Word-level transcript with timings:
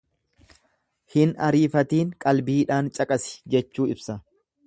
Hin 1.15 1.33
ariifatiin 1.49 2.09
qalbiidhaan 2.25 2.91
caqasi 2.97 3.37
jechuu 3.57 3.89
ibsa. 3.97 4.19